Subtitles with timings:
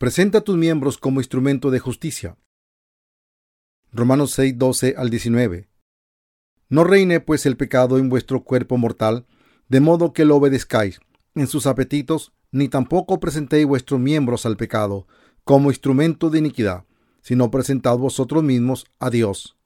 [0.00, 2.38] Presenta tus miembros como instrumento de justicia.
[3.92, 5.68] Romanos 6, 12 al 19.
[6.70, 9.26] No reine pues el pecado en vuestro cuerpo mortal,
[9.68, 11.00] de modo que lo obedezcáis
[11.34, 15.06] en sus apetitos, ni tampoco presentéis vuestros miembros al pecado
[15.44, 16.86] como instrumento de iniquidad,
[17.20, 19.58] sino presentad vosotros mismos a Dios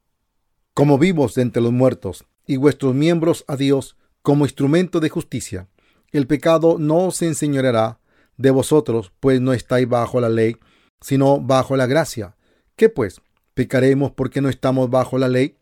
[0.74, 5.68] como vivos de entre los muertos, y vuestros miembros a Dios como instrumento de justicia.
[6.10, 8.00] El pecado no se enseñoreará
[8.36, 10.56] de vosotros, pues no estáis bajo la ley,
[11.00, 12.36] sino bajo la gracia.
[12.76, 13.20] ¿Qué pues?
[13.54, 15.56] ¿Pecaremos porque no estamos bajo la ley,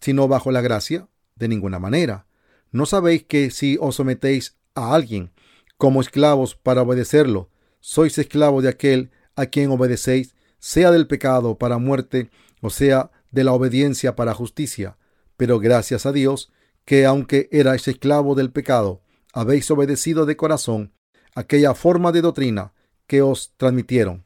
[0.00, 1.08] sino bajo la gracia?
[1.36, 2.26] De ninguna manera.
[2.72, 5.32] ¿No sabéis que si os sometéis a alguien
[5.76, 11.78] como esclavos para obedecerlo, sois esclavos de aquel a quien obedecéis, sea del pecado para
[11.78, 12.30] muerte,
[12.60, 14.96] o sea de la obediencia para justicia?
[15.36, 16.50] Pero gracias a Dios,
[16.84, 20.92] que aunque erais esclavo del pecado, habéis obedecido de corazón
[21.36, 22.72] aquella forma de doctrina
[23.06, 24.24] que os transmitieron.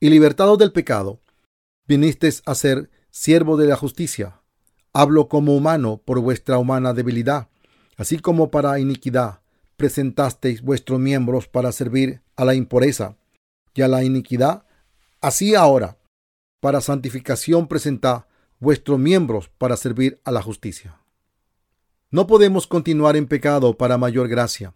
[0.00, 1.20] Y libertados del pecado,
[1.86, 4.42] vinisteis a ser siervo de la justicia.
[4.92, 7.48] Hablo como humano por vuestra humana debilidad,
[7.96, 9.40] así como para iniquidad
[9.76, 13.16] presentasteis vuestros miembros para servir a la impureza
[13.74, 14.64] y a la iniquidad.
[15.20, 15.98] Así ahora,
[16.60, 18.24] para santificación presentad
[18.58, 21.00] vuestros miembros para servir a la justicia.
[22.10, 24.74] No podemos continuar en pecado para mayor gracia.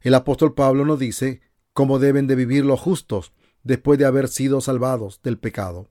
[0.00, 1.40] El apóstol Pablo nos dice
[1.72, 5.90] cómo deben de vivir los justos después de haber sido salvados del pecado.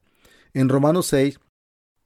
[0.54, 1.40] En Romanos 6,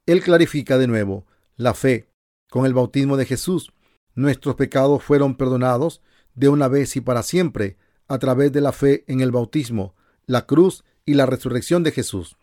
[0.06, 2.08] él clarifica de nuevo la fe.
[2.50, 3.72] Con el bautismo de Jesús,
[4.14, 6.02] nuestros pecados fueron perdonados
[6.34, 7.76] de una vez y para siempre
[8.08, 9.94] a través de la fe en el bautismo,
[10.26, 12.36] la cruz y la resurrección de Jesús.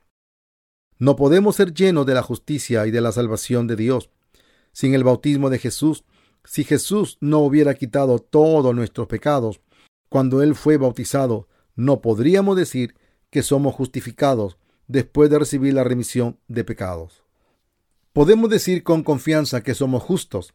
[0.97, 4.09] No podemos ser llenos de la justicia y de la salvación de Dios
[4.71, 6.03] sin el bautismo de Jesús
[6.47, 9.59] si Jesús no hubiera quitado todos nuestros pecados
[10.07, 12.95] cuando Él fue bautizado, no podríamos decir
[13.29, 14.57] que somos justificados
[14.87, 17.21] después de recibir la remisión de pecados.
[18.13, 20.53] Podemos decir con confianza que somos justos,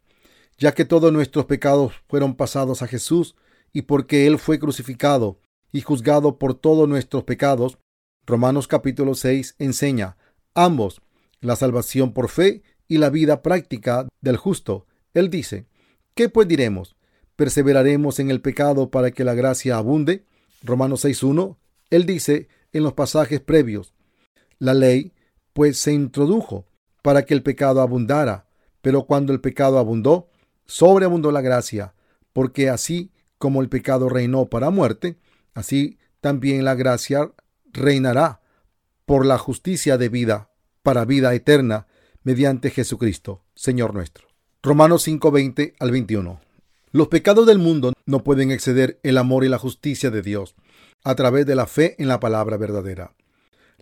[0.56, 3.36] ya que todos nuestros pecados fueron pasados a Jesús
[3.70, 5.40] y porque Él fue crucificado
[5.72, 7.76] y juzgado por todos nuestros pecados.
[8.24, 10.16] Romanos capítulo 6 enseña
[10.54, 11.02] ambos,
[11.42, 14.86] la salvación por fe y la vida práctica del justo.
[15.12, 15.66] Él dice,
[16.14, 16.94] ¿Qué pues diremos?
[17.36, 20.26] ¿Perseveraremos en el pecado para que la gracia abunde?
[20.62, 21.56] Romanos 6.1.
[21.88, 23.94] Él dice en los pasajes previos,
[24.58, 25.12] la ley
[25.54, 26.66] pues se introdujo
[27.02, 28.46] para que el pecado abundara,
[28.82, 30.28] pero cuando el pecado abundó,
[30.66, 31.94] sobreabundó la gracia,
[32.32, 35.16] porque así como el pecado reinó para muerte,
[35.54, 37.32] así también la gracia
[37.72, 38.40] reinará
[39.06, 40.50] por la justicia de vida
[40.82, 41.86] para vida eterna
[42.22, 44.31] mediante Jesucristo, Señor nuestro.
[44.64, 46.40] Romanos 5:20 al 21.
[46.92, 50.54] Los pecados del mundo no pueden exceder el amor y la justicia de Dios
[51.02, 53.12] a través de la fe en la palabra verdadera.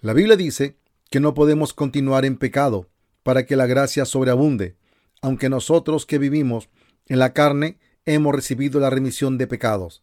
[0.01, 0.79] La Biblia dice
[1.11, 2.89] que no podemos continuar en pecado
[3.23, 4.77] para que la gracia sobreabunde,
[5.21, 6.71] aunque nosotros que vivimos
[7.09, 10.03] en la carne hemos recibido la remisión de pecados.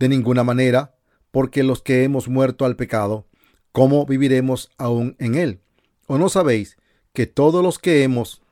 [0.00, 0.96] De ninguna manera,
[1.30, 3.28] porque los que hemos muerto al pecado,
[3.70, 5.60] ¿cómo viviremos aún en él?
[6.08, 6.76] ¿O no sabéis
[7.12, 8.42] que todos los que hemos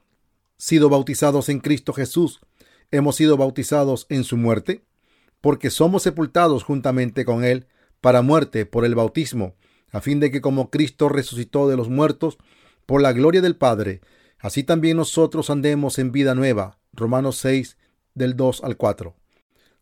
[0.56, 2.40] sido bautizados en Cristo Jesús,
[2.90, 4.82] hemos sido bautizados en su muerte,
[5.40, 7.66] porque somos sepultados juntamente con Él
[8.00, 9.54] para muerte por el bautismo,
[9.90, 12.38] a fin de que como Cristo resucitó de los muertos
[12.86, 14.00] por la gloria del Padre,
[14.38, 16.78] así también nosotros andemos en vida nueva.
[16.92, 17.76] Romanos 6
[18.14, 19.14] del 2 al 4.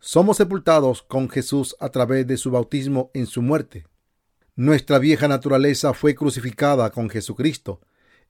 [0.00, 3.86] Somos sepultados con Jesús a través de su bautismo en su muerte.
[4.56, 7.80] Nuestra vieja naturaleza fue crucificada con Jesucristo.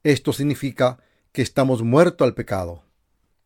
[0.03, 1.01] Esto significa
[1.35, 2.85] que estamos muertos al pecado.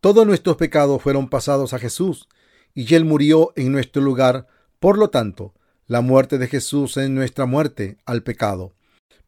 [0.00, 2.28] Todos nuestros pecados fueron pasados a Jesús
[2.74, 4.46] y Él murió en nuestro lugar.
[4.78, 5.54] Por lo tanto,
[5.86, 8.74] la muerte de Jesús es nuestra muerte al pecado,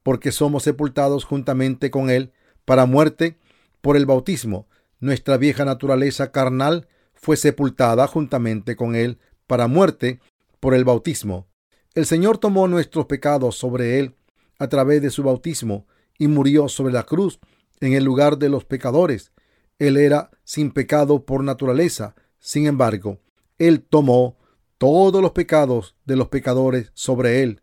[0.02, 2.32] porque somos sepultados juntamente con Él
[2.66, 3.38] para muerte
[3.80, 4.68] por el bautismo.
[4.98, 10.20] Nuestra vieja naturaleza carnal fue sepultada juntamente con Él para muerte
[10.60, 11.48] por el bautismo.
[11.94, 14.16] El Señor tomó nuestros pecados sobre Él
[14.58, 15.86] a través de su bautismo
[16.18, 17.40] y murió sobre la cruz
[17.80, 19.32] en el lugar de los pecadores.
[19.78, 22.14] Él era sin pecado por naturaleza.
[22.38, 23.18] Sin embargo,
[23.58, 24.38] Él tomó
[24.78, 27.62] todos los pecados de los pecadores sobre Él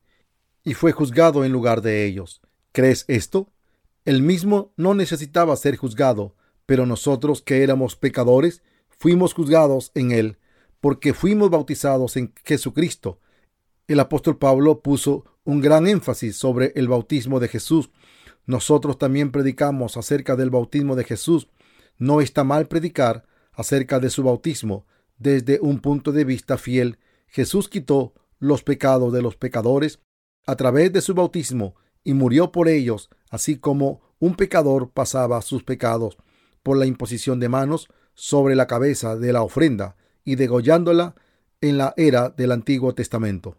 [0.64, 2.42] y fue juzgado en lugar de ellos.
[2.74, 3.52] ¿Crees esto?
[4.06, 6.36] Él mismo no necesitaba ser juzgado,
[6.66, 10.38] pero nosotros que éramos pecadores, fuimos juzgados en Él,
[10.80, 13.20] porque fuimos bautizados en Jesucristo.
[13.88, 17.90] El apóstol Pablo puso un gran énfasis sobre el bautismo de Jesús
[18.48, 21.50] nosotros también predicamos acerca del bautismo de Jesús.
[21.98, 26.98] No está mal predicar acerca de su bautismo desde un punto de vista fiel.
[27.28, 30.00] Jesús quitó los pecados de los pecadores
[30.46, 35.64] a través de su bautismo y murió por ellos, así como un pecador pasaba sus
[35.64, 36.18] pecados
[36.64, 41.16] por la imposición de manos sobre la cabeza de la ofrenda y degollándola
[41.62, 43.58] en la era del Antiguo Testamento.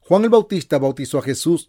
[0.00, 1.68] Juan el Bautista bautizó a Jesús,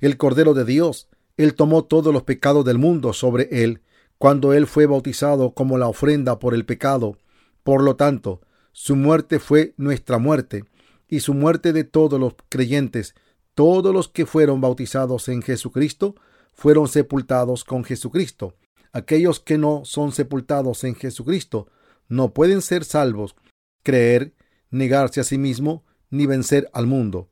[0.00, 1.08] el Cordero de Dios.
[1.40, 3.80] Él tomó todos los pecados del mundo sobre él
[4.18, 7.16] cuando él fue bautizado como la ofrenda por el pecado.
[7.62, 8.42] Por lo tanto,
[8.72, 10.66] su muerte fue nuestra muerte
[11.08, 13.14] y su muerte de todos los creyentes,
[13.54, 16.14] todos los que fueron bautizados en Jesucristo,
[16.52, 18.54] fueron sepultados con Jesucristo.
[18.92, 21.68] Aquellos que no son sepultados en Jesucristo
[22.06, 23.34] no pueden ser salvos,
[23.82, 24.34] creer,
[24.70, 27.30] negarse a sí mismo, ni vencer al mundo.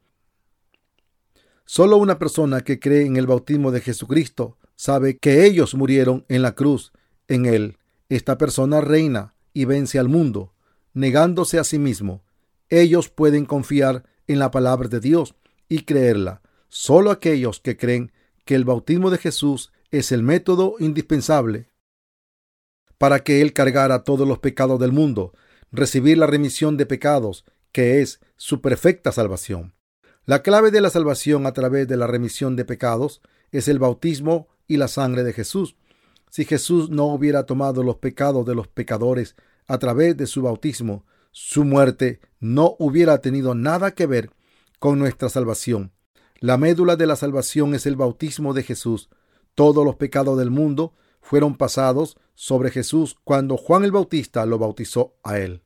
[1.70, 6.40] Solo una persona que cree en el bautismo de Jesucristo sabe que ellos murieron en
[6.40, 6.92] la cruz,
[7.28, 7.76] en él.
[8.08, 10.54] Esta persona reina y vence al mundo,
[10.94, 12.24] negándose a sí mismo.
[12.70, 15.34] Ellos pueden confiar en la palabra de Dios
[15.68, 16.40] y creerla.
[16.70, 18.12] Solo aquellos que creen
[18.46, 21.68] que el bautismo de Jesús es el método indispensable
[22.96, 25.34] para que Él cargara todos los pecados del mundo,
[25.70, 29.74] recibir la remisión de pecados, que es su perfecta salvación.
[30.28, 34.48] La clave de la salvación a través de la remisión de pecados es el bautismo
[34.66, 35.74] y la sangre de Jesús.
[36.28, 39.36] Si Jesús no hubiera tomado los pecados de los pecadores
[39.66, 44.30] a través de su bautismo, su muerte no hubiera tenido nada que ver
[44.78, 45.92] con nuestra salvación.
[46.40, 49.08] La médula de la salvación es el bautismo de Jesús.
[49.54, 50.92] Todos los pecados del mundo
[51.22, 55.62] fueron pasados sobre Jesús cuando Juan el Bautista lo bautizó a él.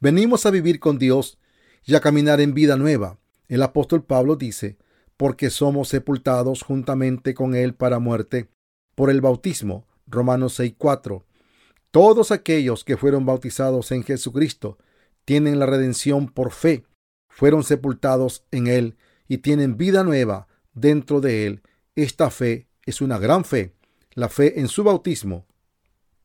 [0.00, 1.38] Venimos a vivir con Dios
[1.82, 3.18] y a caminar en vida nueva.
[3.48, 4.76] El apóstol Pablo dice,
[5.16, 8.48] porque somos sepultados juntamente con Él para muerte
[8.94, 9.86] por el bautismo.
[10.06, 11.24] Romanos 6:4.
[11.90, 14.78] Todos aquellos que fueron bautizados en Jesucristo
[15.24, 16.84] tienen la redención por fe,
[17.28, 18.96] fueron sepultados en Él
[19.28, 21.62] y tienen vida nueva dentro de Él.
[21.94, 23.74] Esta fe es una gran fe.
[24.12, 25.46] La fe en su bautismo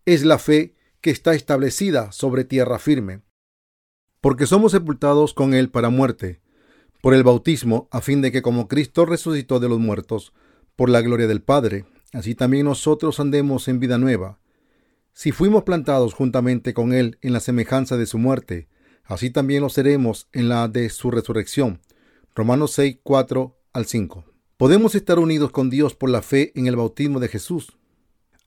[0.06, 3.22] es la fe que está establecida sobre tierra firme.
[4.22, 6.41] Porque somos sepultados con Él para muerte
[7.02, 10.34] por el bautismo, a fin de que como Cristo resucitó de los muertos,
[10.76, 14.40] por la gloria del Padre, así también nosotros andemos en vida nueva.
[15.14, 18.68] Si fuimos plantados juntamente con Él en la semejanza de su muerte,
[19.04, 21.82] así también lo seremos en la de su resurrección.
[22.34, 24.24] Romanos 6, 4 al 5.
[24.58, 27.78] Podemos estar unidos con Dios por la fe en el bautismo de Jesús.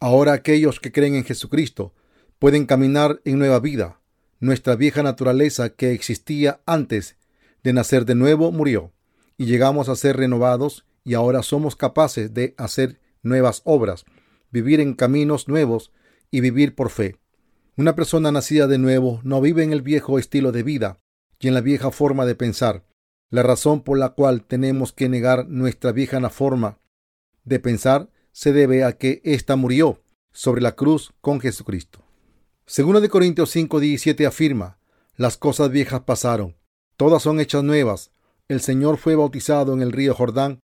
[0.00, 1.92] Ahora aquellos que creen en Jesucristo
[2.38, 4.00] pueden caminar en nueva vida.
[4.38, 7.16] Nuestra vieja naturaleza que existía antes
[7.64, 8.92] de nacer de nuevo murió,
[9.36, 14.04] y llegamos a ser renovados y ahora somos capaces de hacer nuevas obras,
[14.50, 15.90] vivir en caminos nuevos
[16.30, 17.16] y vivir por fe.
[17.76, 21.00] Una persona nacida de nuevo no vive en el viejo estilo de vida
[21.40, 22.84] y en la vieja forma de pensar.
[23.30, 26.78] La razón por la cual tenemos que negar nuestra vieja forma
[27.44, 30.02] de pensar se debe a que ésta murió
[30.32, 32.04] sobre la cruz con Jesucristo.
[32.66, 34.78] Segundo de Corintios 5:17 afirma,
[35.16, 36.56] las cosas viejas pasaron,
[36.96, 38.10] todas son hechas nuevas.
[38.48, 40.60] El Señor fue bautizado en el río Jordán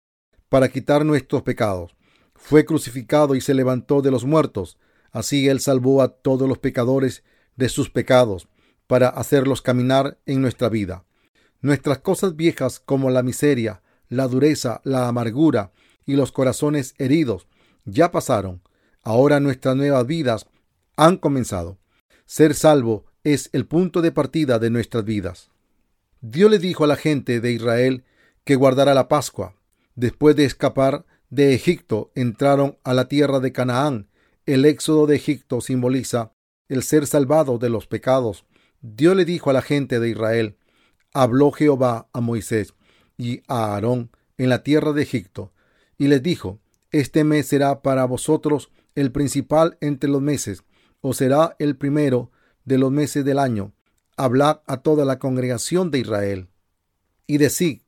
[0.48, 1.94] para quitar nuestros pecados.
[2.34, 4.78] Fue crucificado y se levantó de los muertos.
[5.10, 7.24] Así Él salvó a todos los pecadores
[7.56, 8.48] de sus pecados,
[8.86, 11.04] para hacerlos caminar en nuestra vida.
[11.60, 15.72] Nuestras cosas viejas como la miseria, la dureza, la amargura
[16.06, 17.46] y los corazones heridos
[17.84, 18.62] ya pasaron.
[19.02, 20.46] Ahora nuestras nuevas vidas
[20.96, 21.78] han comenzado.
[22.24, 25.50] Ser salvo es el punto de partida de nuestras vidas.
[26.20, 28.04] Dios le dijo a la gente de Israel
[28.44, 29.54] que guardara la Pascua.
[29.94, 34.08] Después de escapar de Egipto, entraron a la tierra de Canaán.
[34.44, 36.32] El éxodo de Egipto simboliza
[36.68, 38.44] el ser salvado de los pecados.
[38.80, 40.56] Dios le dijo a la gente de Israel,
[41.12, 42.74] habló Jehová a Moisés
[43.16, 45.52] y a Aarón en la tierra de Egipto,
[45.98, 46.58] y les dijo,
[46.90, 50.64] este mes será para vosotros el principal entre los meses,
[51.00, 52.30] o será el primero
[52.64, 53.72] de los meses del año
[54.18, 56.48] hablad a toda la congregación de Israel.
[57.26, 57.82] Y decid,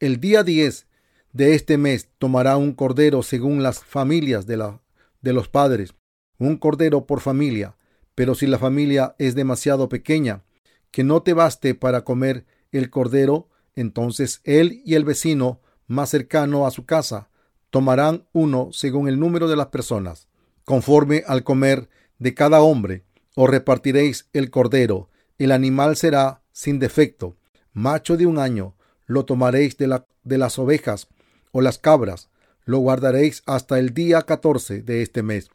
[0.00, 0.86] el día 10
[1.32, 4.80] de este mes tomará un cordero según las familias de, la,
[5.20, 5.94] de los padres,
[6.38, 7.76] un cordero por familia,
[8.14, 10.42] pero si la familia es demasiado pequeña,
[10.90, 16.66] que no te baste para comer el cordero, entonces él y el vecino más cercano
[16.66, 17.30] a su casa
[17.70, 20.28] tomarán uno según el número de las personas.
[20.64, 27.36] Conforme al comer de cada hombre, os repartiréis el cordero el animal será sin defecto,
[27.72, 28.74] macho de un año,
[29.06, 31.08] lo tomaréis de, la, de las ovejas
[31.52, 32.28] o las cabras,
[32.64, 35.50] lo guardaréis hasta el día 14 de este mes,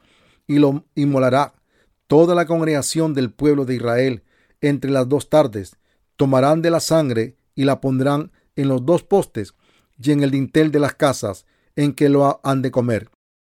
[0.48, 1.54] y lo inmolará
[2.08, 4.24] toda la congregación del pueblo de Israel
[4.62, 5.78] entre las dos tardes.
[6.16, 9.54] Tomarán de la sangre y la pondrán en los dos postes
[10.02, 13.10] y en el dintel de las casas en que lo han de comer.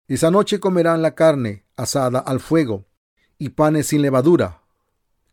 [0.09, 2.87] Esa noche comerán la carne asada al fuego
[3.39, 4.63] y panes sin levadura.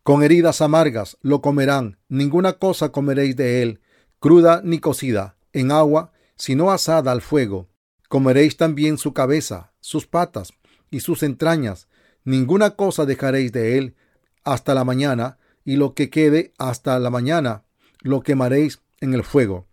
[0.08, 3.82] Con heridas amargas lo comerán, ninguna cosa comeréis de él,
[4.22, 7.68] cruda ni cocida, en agua, sino asada al fuego.
[8.08, 10.54] Comeréis también su cabeza, sus patas
[10.90, 11.90] y sus entrañas,
[12.24, 13.98] ninguna cosa dejaréis de él
[14.46, 17.66] hasta la mañana, y lo que quede hasta la mañana
[18.00, 19.68] lo quemaréis en el fuego.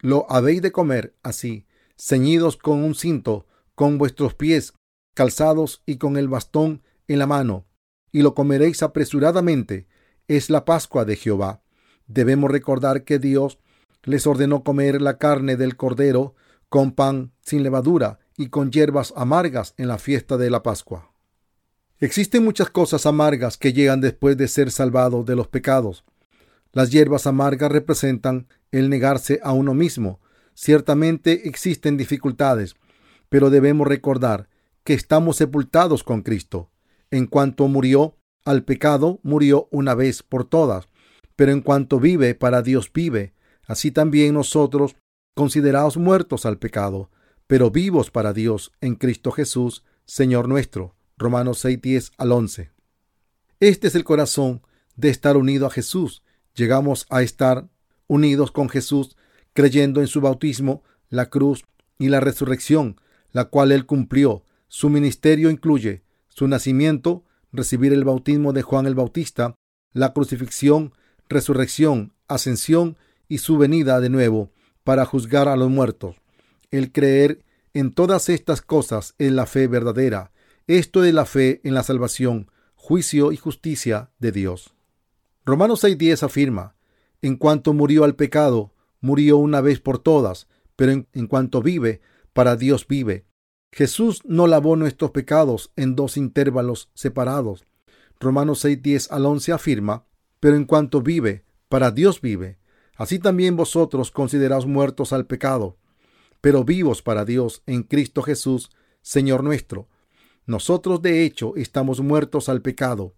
[0.00, 1.66] Lo habéis de comer así,
[1.98, 4.72] ceñidos con un cinto, con vuestros pies
[5.12, 7.66] calzados y con el bastón en la mano,
[8.14, 9.88] y lo comeréis apresuradamente.
[10.28, 11.62] Es la Pascua de Jehová.
[12.06, 13.58] Debemos recordar que Dios
[14.04, 16.36] les ordenó comer la carne del cordero
[16.68, 21.10] con pan sin levadura y con hierbas amargas en la fiesta de la Pascua.
[21.98, 26.04] Existen muchas cosas amargas que llegan después de ser salvados de los pecados.
[26.72, 30.20] Las hierbas amargas representan el negarse a uno mismo.
[30.54, 32.76] Ciertamente existen dificultades,
[33.28, 34.48] pero debemos recordar
[34.84, 36.70] que estamos sepultados con Cristo.
[37.14, 40.88] En cuanto murió al pecado, murió una vez por todas,
[41.36, 43.34] pero en cuanto vive, para Dios vive.
[43.68, 44.96] Así también nosotros,
[45.36, 47.12] considerados muertos al pecado,
[47.46, 50.96] pero vivos para Dios en Cristo Jesús, Señor nuestro.
[51.16, 52.72] Romanos 6, 10 al 11.
[53.60, 54.62] Este es el corazón
[54.96, 56.24] de estar unido a Jesús.
[56.56, 57.68] Llegamos a estar
[58.08, 59.16] unidos con Jesús
[59.52, 61.62] creyendo en su bautismo, la cruz
[61.96, 64.42] y la resurrección, la cual él cumplió.
[64.66, 66.03] Su ministerio incluye
[66.34, 69.54] su nacimiento, recibir el bautismo de Juan el Bautista,
[69.92, 70.92] la crucifixión,
[71.28, 72.96] resurrección, ascensión
[73.28, 74.50] y su venida de nuevo
[74.82, 76.16] para juzgar a los muertos.
[76.70, 80.32] El creer en todas estas cosas es la fe verdadera.
[80.66, 84.74] Esto es la fe en la salvación, juicio y justicia de Dios.
[85.44, 86.74] Romanos 6.10 afirma,
[87.22, 92.00] en cuanto murió al pecado, murió una vez por todas, pero en, en cuanto vive,
[92.32, 93.24] para Dios vive.
[93.74, 97.64] Jesús no lavó nuestros pecados en dos intervalos separados.
[98.20, 100.04] Romanos 6.10 al 11 afirma,
[100.38, 102.56] pero en cuanto vive, para Dios vive.
[102.96, 105.76] Así también vosotros consideraos muertos al pecado,
[106.40, 108.70] pero vivos para Dios en Cristo Jesús,
[109.02, 109.88] Señor nuestro.
[110.46, 113.16] Nosotros de hecho estamos muertos al pecado,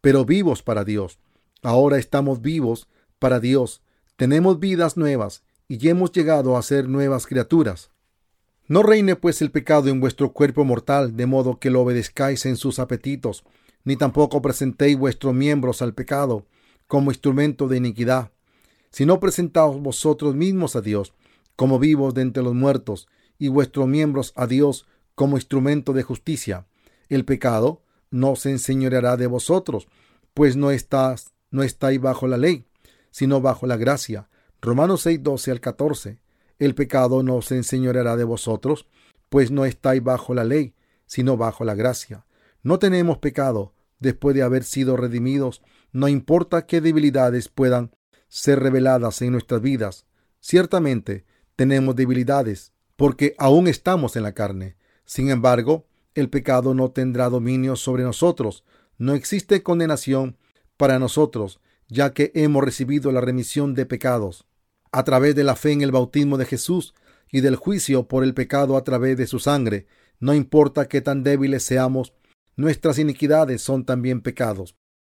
[0.00, 1.18] pero vivos para Dios.
[1.62, 2.88] Ahora estamos vivos
[3.18, 3.82] para Dios.
[4.16, 7.90] Tenemos vidas nuevas y hemos llegado a ser nuevas criaturas.
[8.68, 12.56] No reine pues el pecado en vuestro cuerpo mortal, de modo que lo obedezcáis en
[12.56, 13.44] sus apetitos,
[13.84, 16.46] ni tampoco presentéis vuestros miembros al pecado
[16.86, 18.30] como instrumento de iniquidad,
[18.90, 21.14] sino presentaos vosotros mismos a Dios
[21.56, 26.66] como vivos de entre los muertos, y vuestros miembros a Dios como instrumento de justicia.
[27.08, 29.88] El pecado no se enseñoreará de vosotros,
[30.34, 32.66] pues no estás, no estáis bajo la ley,
[33.10, 34.28] sino bajo la gracia.
[34.60, 36.18] Romanos 6, 12 al 14.
[36.58, 38.86] El pecado no se enseñoreará de vosotros,
[39.28, 40.74] pues no estáis bajo la ley,
[41.06, 42.26] sino bajo la gracia.
[42.62, 45.62] No tenemos pecado después de haber sido redimidos,
[45.92, 47.92] no importa qué debilidades puedan
[48.28, 50.06] ser reveladas en nuestras vidas.
[50.40, 51.24] Ciertamente
[51.56, 54.76] tenemos debilidades, porque aún estamos en la carne.
[55.04, 58.64] Sin embargo, el pecado no tendrá dominio sobre nosotros.
[58.98, 60.36] No existe condenación
[60.76, 64.47] para nosotros, ya que hemos recibido la remisión de pecados
[64.92, 66.94] a través de la fe en el bautismo de Jesús
[67.30, 69.86] y del juicio por el pecado a través de su sangre.
[70.20, 72.12] No importa qué tan débiles seamos,
[72.56, 74.74] nuestras iniquidades son también pecados.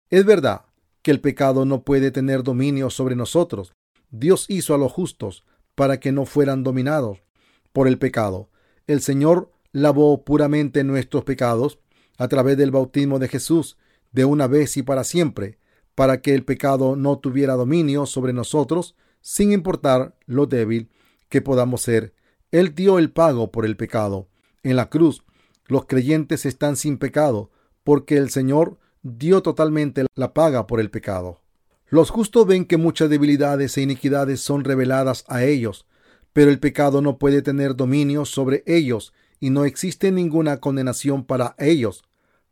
[0.10, 0.66] Es verdad
[1.02, 3.74] que el pecado no puede tener dominio sobre nosotros.
[4.12, 5.44] Dios hizo a los justos
[5.76, 7.24] para que no fueran dominados
[7.72, 8.50] por el pecado.
[8.88, 11.80] El Señor lavó puramente nuestros pecados
[12.18, 13.78] a través del bautismo de Jesús
[14.12, 15.58] de una vez y para siempre,
[15.96, 20.90] para que el pecado no tuviera dominio sobre nosotros, sin importar lo débil
[21.30, 22.14] que podamos ser.
[22.52, 24.28] Él dio el pago por el pecado.
[24.64, 25.24] En la cruz,
[25.68, 27.52] los creyentes están sin pecado,
[27.84, 31.42] porque el Señor dio totalmente la paga por el pecado.
[31.88, 35.88] Los justos ven que muchas debilidades e iniquidades son reveladas a ellos,
[36.34, 41.56] pero el pecado no puede tener dominio sobre ellos y no existe ninguna condenación para
[41.58, 42.04] ellos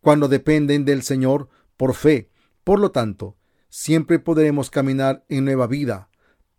[0.02, 2.30] cuando dependen del Señor por fe.
[2.64, 3.38] Por lo tanto,
[3.70, 6.09] siempre podremos caminar en nueva vida.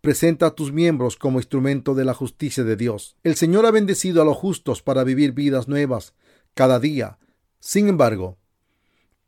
[0.01, 3.15] Presenta a tus miembros como instrumento de la justicia de Dios.
[3.23, 6.13] El Señor ha bendecido a los justos para vivir vidas nuevas
[6.53, 7.19] cada día.
[7.59, 8.37] Sin embargo,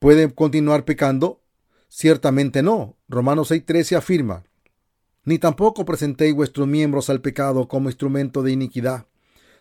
[0.04, 1.46] ¿Pueden continuar pecando?
[1.88, 2.98] Ciertamente no.
[3.08, 4.44] Romanos 6:13 afirma,
[5.24, 9.08] ni tampoco presentéis vuestros miembros al pecado como instrumento de iniquidad,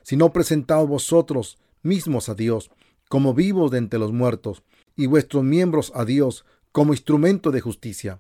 [0.03, 2.73] sino presentaos vosotros mismos a Dios
[3.09, 4.65] como vivos de entre los muertos,
[4.97, 8.19] y vuestros miembros a Dios como instrumento de justicia.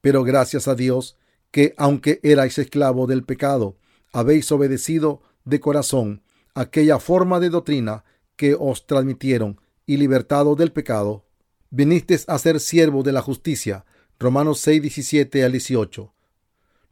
[0.00, 1.18] Pero gracias a Dios,
[1.50, 3.76] que aunque erais esclavos del pecado,
[4.12, 6.22] habéis obedecido de corazón
[6.54, 8.04] aquella forma de doctrina
[8.36, 11.24] que os transmitieron y libertado del pecado,
[11.70, 13.84] vinisteis a ser siervos de la justicia.
[14.18, 16.12] Romanos 6, 17 al 18.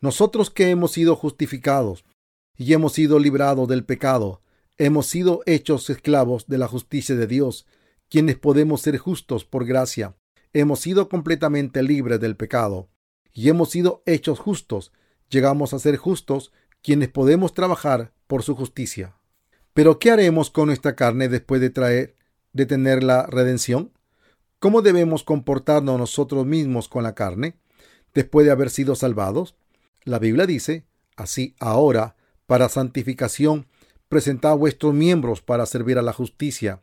[0.00, 2.04] Nosotros que hemos sido justificados
[2.56, 4.42] y hemos sido librados del pecado,
[4.78, 7.66] hemos sido hechos esclavos de la justicia de Dios,
[8.08, 10.16] quienes podemos ser justos por gracia,
[10.52, 12.88] hemos sido completamente libres del pecado
[13.38, 14.90] y hemos sido hechos justos,
[15.30, 16.52] llegamos a ser justos
[16.82, 19.14] quienes podemos trabajar por su justicia.
[19.74, 22.16] Pero ¿qué haremos con nuestra carne después de traer
[22.52, 23.92] de tener la redención?
[24.58, 27.54] ¿Cómo debemos comportarnos nosotros mismos con la carne
[28.12, 29.54] después de haber sido salvados?
[30.02, 32.16] La Biblia dice, así ahora,
[32.46, 33.68] para santificación,
[34.08, 36.82] presentad vuestros miembros para servir a la justicia.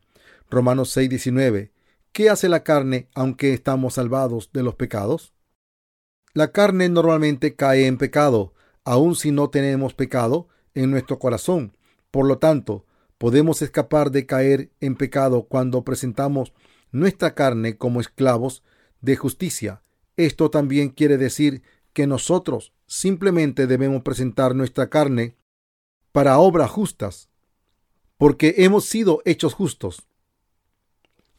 [0.49, 1.73] Romanos 6:19.
[2.13, 5.34] ¿Qué hace la carne aunque estamos salvados de los pecados?
[6.35, 11.77] La carne normalmente cae en pecado, aun si no tenemos pecado en nuestro corazón.
[12.11, 12.85] Por lo tanto,
[13.17, 16.51] podemos escapar de caer en pecado cuando presentamos
[16.91, 18.63] nuestra carne como esclavos
[18.99, 19.81] de justicia.
[20.17, 21.63] Esto también quiere decir
[21.93, 25.37] que nosotros simplemente debemos presentar nuestra carne
[26.11, 27.29] para obras justas,
[28.17, 30.05] porque hemos sido hechos justos.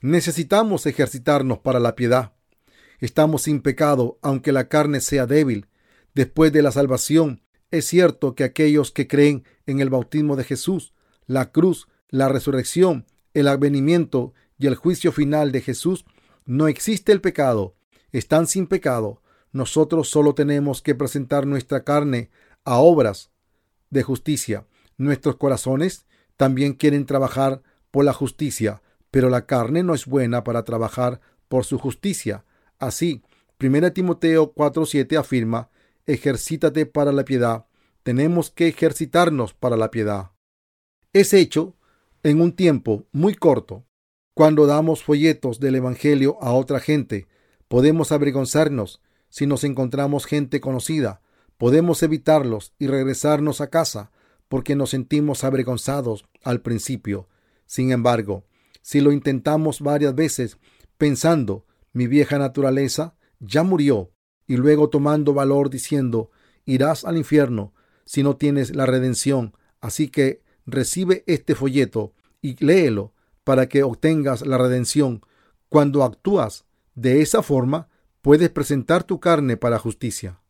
[0.00, 2.36] Necesitamos ejercitarnos para la piedad.
[3.00, 5.67] Estamos sin pecado, aunque la carne sea débil.
[6.15, 10.95] Después de la salvación, es cierto que aquellos que creen en el bautismo de Jesús,
[11.26, 16.05] la cruz, la resurrección, el advenimiento y el juicio final de Jesús,
[16.45, 17.75] no existe el pecado.
[18.12, 19.21] Están sin pecado.
[19.53, 22.31] Nosotros solo tenemos que presentar nuestra carne
[22.65, 23.31] a obras
[23.91, 24.67] de justicia.
[24.97, 30.65] Nuestros corazones también quieren trabajar por la justicia, pero la carne no es buena para
[30.65, 32.45] trabajar por su justicia.
[32.78, 33.23] Así,
[33.59, 35.71] 1 Timoteo 4:7 afirma,
[36.06, 37.67] ejercítate para la piedad.
[38.02, 40.30] Tenemos que ejercitarnos para la piedad.
[41.12, 41.75] Es hecho
[42.23, 43.84] en un tiempo muy corto.
[44.34, 47.26] Cuando damos folletos del Evangelio a otra gente,
[47.69, 51.23] podemos avergonzarnos si nos encontramos gente conocida.
[51.56, 54.10] Podemos evitarlos y regresarnos a casa
[54.49, 57.28] porque nos sentimos avergonzados al principio.
[57.67, 58.45] Sin embargo,
[58.82, 60.58] si lo intentamos varias veces
[60.99, 61.66] pensando
[61.97, 64.13] mi vieja naturaleza ya murió
[64.47, 66.30] y luego tomando valor diciendo
[66.67, 67.73] irás al infierno
[68.04, 74.47] si no tienes la redención, así que recibe este folleto y léelo para que obtengas
[74.47, 75.23] la redención.
[75.71, 77.89] Cuando actúas de esa forma,
[78.21, 80.43] puedes presentar tu carne para justicia.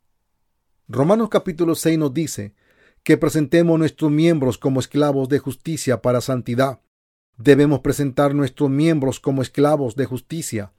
[0.89, 2.57] Romanos capítulo 6 nos dice
[3.05, 6.81] que presentemos nuestros miembros como esclavos de justicia para santidad.
[7.37, 10.73] Debemos presentar nuestros miembros como esclavos de justicia.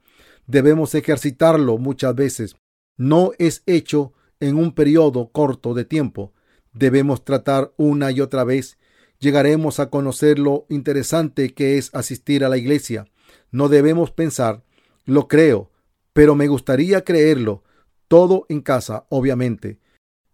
[0.48, 2.56] Debemos ejercitarlo muchas veces.
[2.96, 6.32] No es hecho en un periodo corto de tiempo.
[6.72, 8.78] Debemos tratar una y otra vez.
[9.18, 13.04] Llegaremos a conocer lo interesante que es asistir a la iglesia.
[13.50, 14.64] No debemos pensar,
[15.04, 15.70] lo creo,
[16.14, 17.62] pero me gustaría creerlo.
[18.08, 19.80] Todo en casa, obviamente.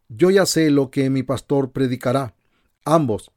[0.08, 2.36] Yo ya sé lo que mi pastor predicará.
[2.84, 3.32] Ambos,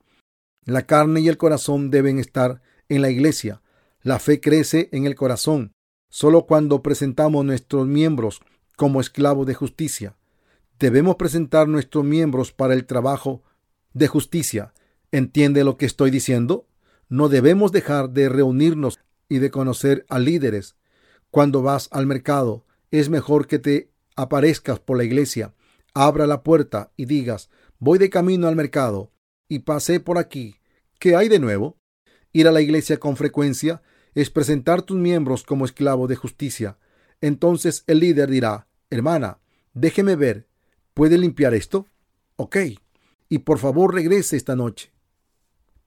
[0.63, 3.63] la carne y el corazón deben estar en la iglesia.
[4.03, 5.73] La fe crece en el corazón
[6.09, 8.41] solo cuando presentamos nuestros miembros
[8.75, 10.15] como esclavos de justicia.
[10.79, 13.43] Debemos presentar nuestros miembros para el trabajo
[13.93, 14.73] de justicia.
[15.11, 16.67] ¿Entiende lo que estoy diciendo?
[17.09, 20.75] No debemos dejar de reunirnos y de conocer a líderes.
[21.31, 25.53] Cuando vas al mercado, es mejor que te aparezcas por la iglesia
[25.97, 29.11] abra la puerta y digas, voy de camino al mercado
[29.49, 30.55] y pasé por aquí.
[30.99, 31.77] ¿Qué hay de nuevo?
[32.33, 33.81] Ir a la iglesia con frecuencia
[34.17, 36.77] es presentar tus miembros como esclavos de justicia.
[37.21, 39.39] Entonces el líder dirá, hermana,
[39.73, 40.47] déjeme ver,
[40.93, 41.87] ¿puede limpiar esto?
[42.35, 42.57] Ok.
[43.29, 44.91] Y por favor regrese esta noche.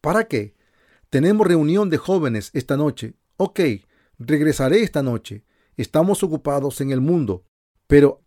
[0.01, 0.55] ¿Para qué?
[1.09, 3.15] Tenemos reunión de jóvenes esta noche.
[3.37, 3.61] Ok,
[4.19, 5.45] regresaré esta noche.
[5.77, 7.45] Estamos ocupados en el mundo,
[7.87, 8.23] pero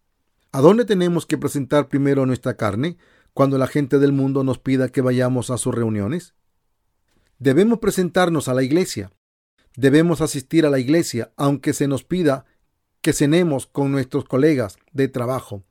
[0.55, 2.97] ¿A dónde tenemos que presentar primero nuestra carne
[3.33, 6.35] cuando la gente del mundo nos pida que vayamos a sus reuniones?
[7.39, 9.11] Debemos presentarnos a la iglesia.
[9.75, 12.45] Debemos asistir a la iglesia aunque se nos pida
[13.01, 15.63] que cenemos con nuestros colegas de trabajo.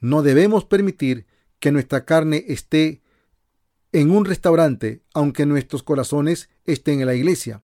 [0.00, 1.26] No debemos permitir
[1.60, 3.02] que nuestra carne esté
[3.92, 7.62] en un restaurante aunque nuestros corazones estén en la iglesia.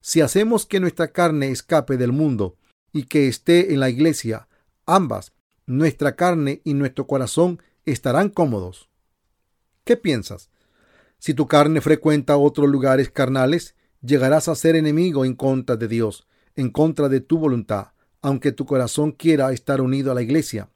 [0.00, 2.56] Si hacemos que nuestra carne escape del mundo
[2.92, 4.48] y que esté en la iglesia,
[4.86, 5.32] ambas
[5.66, 8.88] nuestra carne y nuestro corazón estarán cómodos.
[9.84, 10.50] ¿Qué piensas?
[11.18, 16.26] Si tu carne frecuenta otros lugares carnales, llegarás a ser enemigo en contra de Dios,
[16.54, 17.88] en contra de tu voluntad,
[18.20, 20.70] aunque tu corazón quiera estar unido a la iglesia.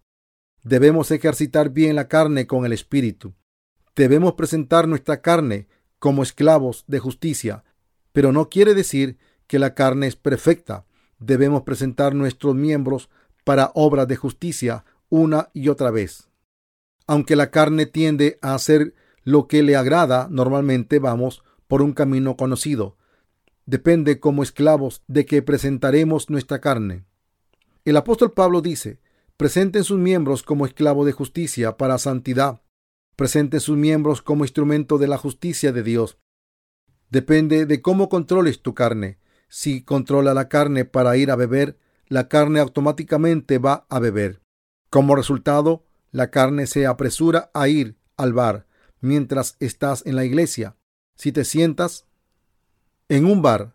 [0.63, 3.35] Debemos ejercitar bien la carne con el espíritu.
[3.95, 7.65] Debemos presentar nuestra carne como esclavos de justicia,
[8.13, 10.85] pero no quiere decir que la carne es perfecta.
[11.19, 13.09] Debemos presentar nuestros miembros
[13.45, 16.29] para obras de justicia una y otra vez.
[17.07, 22.37] Aunque la carne tiende a hacer lo que le agrada, normalmente vamos por un camino
[22.37, 22.97] conocido.
[23.69, 27.05] Depende como esclavos de que presentaremos nuestra carne.
[27.85, 28.99] El apóstol Pablo dice,
[29.37, 32.63] presenten sus miembros como esclavos de justicia para santidad.
[33.15, 36.17] Presenten sus miembros como instrumento de la justicia de Dios.
[37.11, 39.19] Depende de cómo controles tu carne.
[39.51, 41.77] Si controla la carne para ir a beber,
[42.07, 44.41] la carne automáticamente va a beber.
[44.89, 48.67] Como resultado, la carne se apresura a ir al bar
[49.03, 50.79] mientras estás en la iglesia.
[51.17, 52.08] Si te sientas
[53.09, 53.75] en un bar,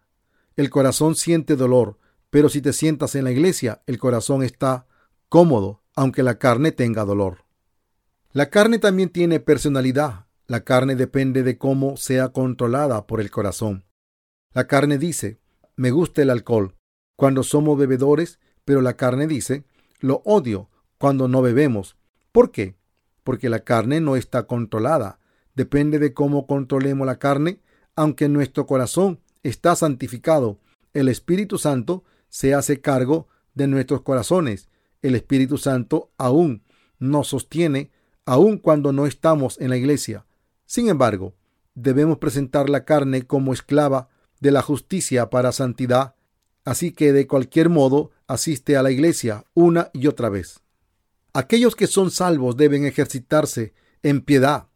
[0.55, 1.97] el corazón siente dolor,
[2.29, 4.87] pero si te sientas en la iglesia, el corazón está
[5.29, 7.45] cómodo, aunque la carne tenga dolor.
[8.31, 10.25] La carne también tiene personalidad.
[10.47, 13.85] La carne depende de cómo sea controlada por el corazón.
[14.53, 15.39] La carne dice,
[15.75, 16.75] me gusta el alcohol
[17.15, 19.65] cuando somos bebedores, pero la carne dice,
[19.99, 21.97] lo odio cuando no bebemos.
[22.31, 22.75] ¿Por qué?
[23.23, 25.19] Porque la carne no está controlada.
[25.55, 27.61] Depende de cómo controlemos la carne,
[27.95, 30.59] aunque nuestro corazón está santificado.
[30.93, 34.69] El Espíritu Santo se hace cargo de nuestros corazones.
[35.01, 36.63] El Espíritu Santo aún
[36.99, 37.91] nos sostiene,
[38.25, 40.25] aun cuando no estamos en la iglesia.
[40.65, 41.35] Sin embargo,
[41.75, 46.15] debemos presentar la carne como esclava de la justicia para santidad,
[46.65, 50.61] así que de cualquier modo asiste a la iglesia una y otra vez.
[51.33, 54.67] Aquellos que son salvos deben ejercitarse en piedad.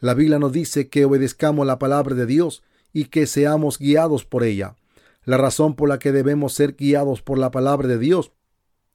[0.00, 2.62] La Biblia nos dice que obedezcamos la palabra de Dios
[2.96, 4.74] y que seamos guiados por ella.
[5.22, 8.32] La razón por la que debemos ser guiados por la palabra de Dios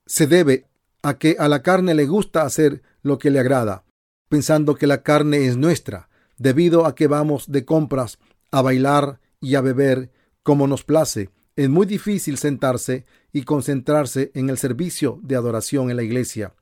[0.08, 0.66] se debe
[1.04, 3.84] a que a la carne le gusta hacer lo que le agrada,
[4.28, 6.10] pensando que la carne es nuestra,
[6.40, 8.18] debido a que vamos de compras
[8.50, 10.10] a bailar y a beber
[10.42, 11.30] como nos place.
[11.56, 16.56] Es muy difícil sentarse y concentrarse en el servicio de adoración en la iglesia.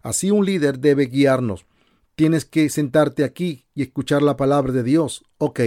[0.00, 1.66] Así un líder debe guiarnos.
[2.14, 5.24] Tienes que sentarte aquí y escuchar la palabra de Dios.
[5.38, 5.58] Ok.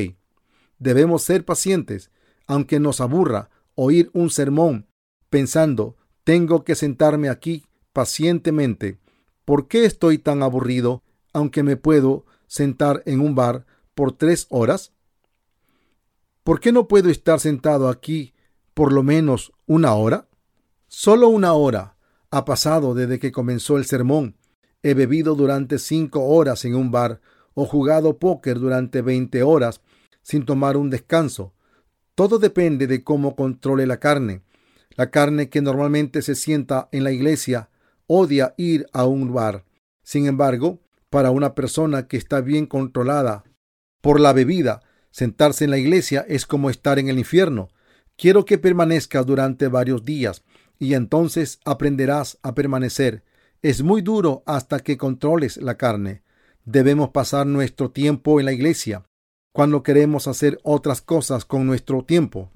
[0.80, 2.12] Debemos ser pacientes,
[2.46, 4.88] aunque nos aburra oír un sermón,
[5.30, 9.00] pensando, tengo que sentarme aquí pacientemente.
[9.46, 14.94] ¿Por qué estoy tan aburrido, aunque me puedo sentar en un bar por tres horas?
[16.44, 18.34] ¿Por qué no puedo estar sentado aquí
[18.74, 20.28] por lo menos una hora?
[20.88, 21.98] Solo una hora
[22.30, 24.38] ha pasado desde que comenzó el sermón.
[24.84, 27.22] He bebido durante cinco horas en un bar
[27.54, 29.82] o jugado póker durante veinte horas
[30.28, 31.54] sin tomar un descanso.
[32.13, 34.42] Todo depende de cómo controle la carne.
[34.98, 37.70] La carne que normalmente se sienta en la iglesia
[38.08, 39.63] odia ir a un bar.
[40.04, 43.46] Sin embargo, para una persona que está bien controlada
[44.02, 47.70] por la bebida, Sentarse en la iglesia es como estar en el infierno.
[48.18, 50.44] Quiero que permanezcas durante varios días
[50.78, 53.24] y entonces aprenderás a permanecer.
[53.62, 56.22] Es muy duro hasta que controles la carne.
[56.66, 59.08] Debemos pasar nuestro tiempo en la iglesia
[59.58, 62.52] cuando queremos hacer otras cosas con nuestro tiempo.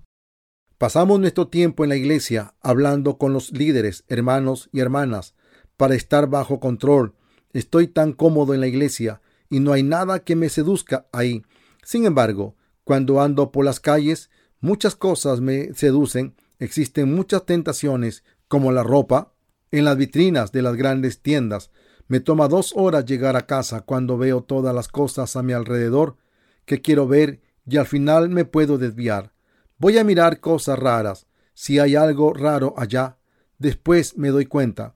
[0.78, 5.34] Pasamos nuestro tiempo en la iglesia hablando con los líderes, hermanos y hermanas,
[5.78, 7.16] para estar bajo control.
[7.54, 11.42] Estoy tan cómodo en la iglesia y no hay nada que me seduzca ahí.
[11.82, 18.72] Sin embargo, cuando ando por las calles, muchas cosas me seducen, existen muchas tentaciones, como
[18.72, 19.34] la ropa,
[19.72, 21.72] en las vitrinas de las grandes tiendas.
[22.08, 26.18] Me toma dos horas llegar a casa cuando veo todas las cosas a mi alrededor
[26.66, 29.34] que quiero ver y al final me puedo desviar.
[29.78, 31.28] Voy a mirar cosas raras.
[31.54, 33.18] Si hay algo raro allá,
[33.58, 34.96] después me doy cuenta.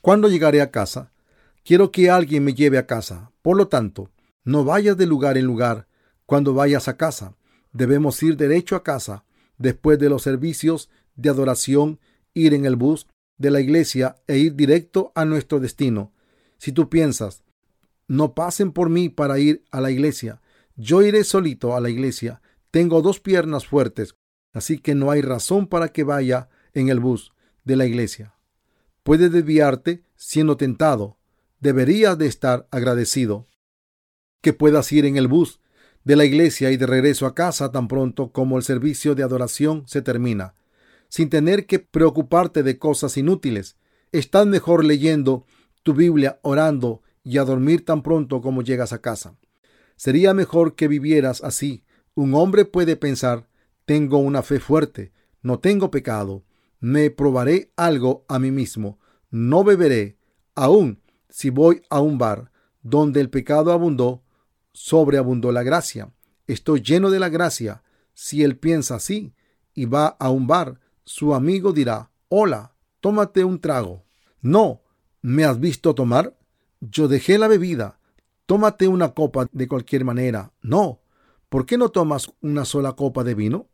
[0.00, 1.12] ¿Cuándo llegaré a casa?
[1.64, 3.32] Quiero que alguien me lleve a casa.
[3.42, 4.10] Por lo tanto,
[4.44, 5.86] no vayas de lugar en lugar
[6.24, 7.36] cuando vayas a casa.
[7.72, 9.24] Debemos ir derecho a casa
[9.58, 12.00] después de los servicios de adoración,
[12.32, 16.12] ir en el bus de la iglesia e ir directo a nuestro destino.
[16.58, 17.42] Si tú piensas,
[18.06, 20.40] no pasen por mí para ir a la iglesia,
[20.78, 24.14] yo iré solito a la iglesia, tengo dos piernas fuertes,
[24.52, 27.32] así que no hay razón para que vaya en el bus
[27.64, 28.36] de la iglesia.
[29.02, 31.18] Puedes desviarte siendo tentado.
[31.58, 33.48] Deberías de estar agradecido
[34.40, 35.60] que puedas ir en el bus
[36.04, 39.82] de la iglesia y de regreso a casa tan pronto como el servicio de adoración
[39.88, 40.54] se termina,
[41.08, 43.76] sin tener que preocuparte de cosas inútiles.
[44.12, 45.44] Estás mejor leyendo
[45.82, 49.36] tu Biblia, orando y a dormir tan pronto como llegas a casa.
[49.98, 51.82] Sería mejor que vivieras así.
[52.14, 53.48] Un hombre puede pensar,
[53.84, 56.44] tengo una fe fuerte, no tengo pecado,
[56.78, 60.16] me probaré algo a mí mismo, no beberé,
[60.54, 64.22] aun si voy a un bar donde el pecado abundó,
[64.72, 66.12] sobreabundó la gracia.
[66.46, 67.82] Estoy lleno de la gracia.
[68.14, 69.34] Si él piensa así
[69.74, 74.04] y va a un bar, su amigo dirá, hola, tómate un trago.
[74.40, 74.82] No,
[75.22, 76.38] ¿me has visto tomar?
[76.80, 77.97] Yo dejé la bebida.
[78.48, 80.54] Tómate una copa de cualquier manera.
[80.62, 81.02] No,
[81.50, 83.68] ¿por qué no tomas una sola copa de vino?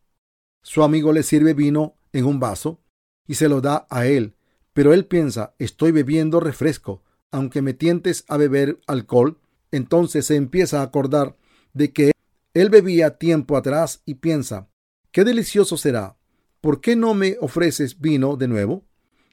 [0.65, 2.81] Su amigo le sirve vino en un vaso
[3.25, 4.35] y se lo da a él,
[4.73, 9.39] pero él piensa, estoy bebiendo refresco, aunque me tientes a beber alcohol,
[9.71, 11.37] entonces se empieza a acordar
[11.73, 12.11] de que
[12.53, 14.69] él bebía tiempo atrás y piensa,
[15.13, 16.17] qué delicioso será.
[16.61, 18.85] ¿Por qué no me ofreces vino de nuevo?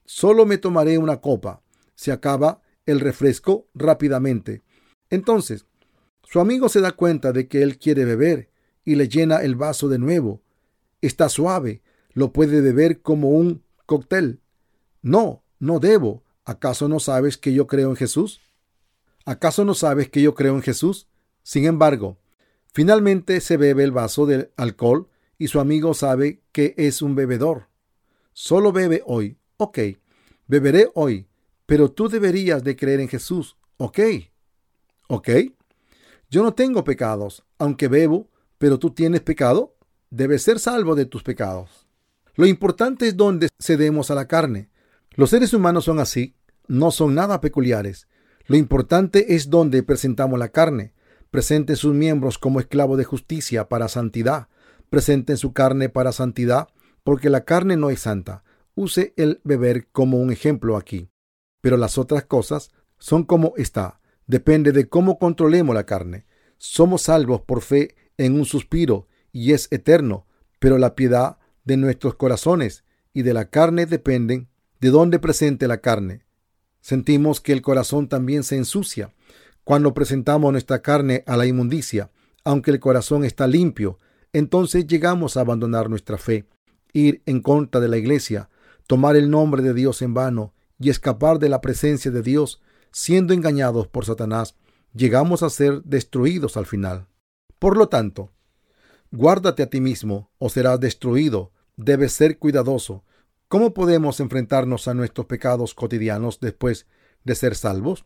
[0.06, 1.64] Solo me tomaré una copa.
[1.96, 4.62] Se acaba el refresco rápidamente.
[5.12, 5.66] Entonces,
[6.24, 8.50] su amigo se da cuenta de que él quiere beber
[8.84, 10.42] y le llena el vaso de nuevo.
[11.02, 11.82] Está suave,
[12.14, 14.40] lo puede beber como un cóctel.
[15.02, 16.24] No, no debo.
[16.46, 18.42] ¿Acaso no sabes que yo creo en Jesús?
[19.26, 21.08] ¿Acaso no sabes que yo creo en Jesús?
[21.44, 22.18] Sin embargo,
[22.74, 27.68] finalmente se bebe el vaso de alcohol y su amigo sabe que es un bebedor.
[28.34, 29.38] Solo bebe hoy.
[29.58, 29.80] Ok,
[30.48, 31.28] beberé hoy,
[31.66, 33.58] pero tú deberías de creer en Jesús.
[33.78, 34.00] Ok.
[35.14, 35.30] Ok.
[36.30, 39.76] Yo no tengo pecados, aunque bebo, pero tú tienes pecado.
[40.10, 41.86] Debes ser salvo de tus pecados.
[42.36, 44.70] Lo importante es dónde cedemos a la carne.
[45.16, 46.38] Los seres humanos son así,
[46.70, 48.08] no son nada peculiares.
[48.46, 50.94] Lo importante es dónde presentamos la carne.
[51.30, 54.48] Presenten sus miembros como esclavo de justicia para santidad.
[54.90, 56.70] Presenten su carne para santidad,
[57.04, 58.46] porque la carne no es santa.
[58.76, 61.10] Use el beber como un ejemplo aquí.
[61.60, 64.01] Pero las otras cosas son como está.
[64.32, 66.26] Depende de cómo controlemos la carne.
[66.58, 70.26] Somos salvos por fe en un suspiro y es eterno,
[70.58, 74.48] pero la piedad de nuestros corazones y de la carne dependen
[74.80, 76.24] de dónde presente la carne.
[76.80, 79.14] Sentimos que el corazón también se ensucia
[79.66, 82.10] cuando presentamos nuestra carne a la inmundicia.
[82.46, 84.00] Aunque el corazón está limpio,
[84.32, 86.46] entonces llegamos a abandonar nuestra fe,
[86.94, 88.50] ir en contra de la iglesia,
[88.88, 92.62] tomar el nombre de Dios en vano y escapar de la presencia de Dios,
[92.92, 94.56] siendo engañados por Satanás,
[94.94, 97.08] llegamos a ser destruidos al final.
[97.60, 98.32] Por lo tanto,
[99.12, 101.52] guárdate a ti mismo o serás destruido.
[101.78, 103.04] Debes ser cuidadoso
[103.52, 106.88] ¿Cómo podemos enfrentarnos a nuestros pecados cotidianos después
[107.26, 108.06] de ser salvos?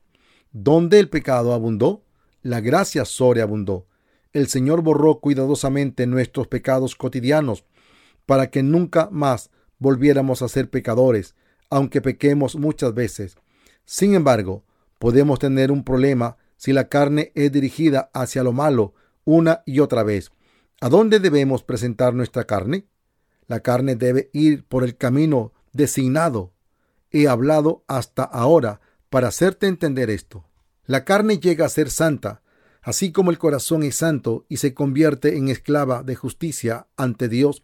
[0.51, 2.03] ¿Dónde el pecado abundó?
[2.41, 3.85] La gracia sobreabundó.
[4.33, 7.63] El Señor borró cuidadosamente nuestros pecados cotidianos
[8.25, 11.35] para que nunca más volviéramos a ser pecadores,
[11.69, 13.37] aunque pequemos muchas veces.
[13.85, 14.63] Sin embargo,
[14.99, 20.03] podemos tener un problema si la carne es dirigida hacia lo malo una y otra
[20.03, 20.31] vez.
[20.81, 22.85] ¿A dónde debemos presentar nuestra carne?
[23.47, 26.53] La carne debe ir por el camino designado.
[27.11, 30.45] He hablado hasta ahora para hacerte entender esto.
[30.85, 32.41] La carne llega a ser santa,
[32.81, 37.63] así como el corazón es santo y se convierte en esclava de justicia ante Dios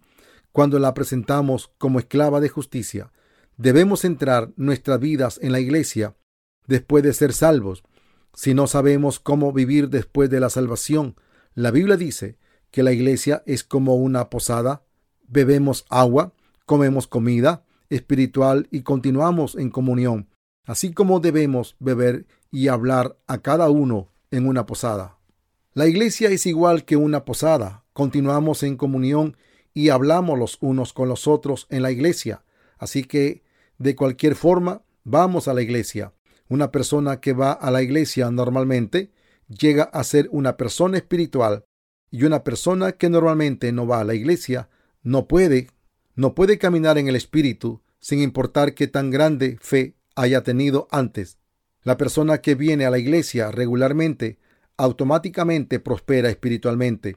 [0.51, 3.11] cuando la presentamos como esclava de justicia.
[3.57, 6.15] Debemos entrar nuestras vidas en la iglesia
[6.71, 7.83] después de ser salvos.
[8.33, 11.15] Si no sabemos cómo vivir después de la salvación,
[11.53, 12.37] la Biblia dice
[12.71, 14.83] que la iglesia es como una posada
[15.31, 16.33] bebemos agua,
[16.65, 20.29] comemos comida espiritual y continuamos en comunión,
[20.65, 25.17] así como debemos beber y hablar a cada uno en una posada.
[25.73, 29.37] La iglesia es igual que una posada, continuamos en comunión
[29.73, 32.43] y hablamos los unos con los otros en la iglesia,
[32.77, 33.43] así que
[33.77, 36.13] de cualquier forma vamos a la iglesia.
[36.51, 39.09] Una persona que va a la iglesia normalmente
[39.47, 41.63] llega a ser una persona espiritual
[42.11, 44.67] y una persona que normalmente no va a la iglesia
[45.01, 45.69] no puede,
[46.13, 51.37] no puede caminar en el Espíritu sin importar qué tan grande fe haya tenido antes.
[51.83, 54.37] La persona que viene a la iglesia regularmente
[54.75, 57.15] automáticamente prospera espiritualmente.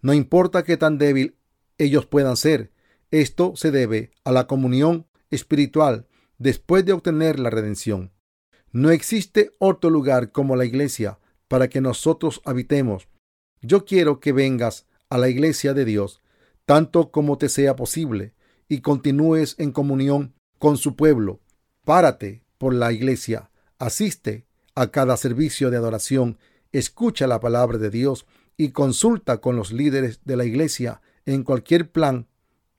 [0.00, 1.34] No importa qué tan débil
[1.76, 2.70] ellos puedan ser,
[3.10, 6.06] esto se debe a la comunión espiritual
[6.38, 8.12] después de obtener la redención.
[8.72, 13.08] No existe otro lugar como la iglesia para que nosotros habitemos.
[13.60, 16.20] Yo quiero que vengas a la iglesia de Dios
[16.70, 18.32] tanto como te sea posible,
[18.68, 21.40] y continúes en comunión con su pueblo.
[21.84, 26.38] Párate por la iglesia, asiste a cada servicio de adoración,
[26.70, 28.24] escucha la palabra de Dios
[28.56, 32.28] y consulta con los líderes de la iglesia en cualquier plan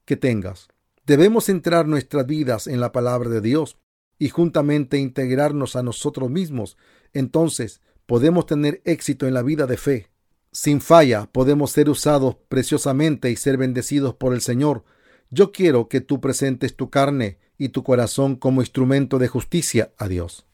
[0.06, 0.70] que tengas.
[1.06, 3.76] Debemos centrar nuestras vidas en la palabra de Dios
[4.22, 6.78] y juntamente integrarnos a nosotros mismos.
[7.12, 10.10] Entonces podemos tener éxito en la vida de fe.
[10.52, 14.84] Sin falla podemos ser usados preciosamente y ser bendecidos por el Señor.
[15.32, 20.08] Yo quiero que tú presentes tu carne y tu corazón como instrumento de justicia a
[20.08, 20.46] Dios.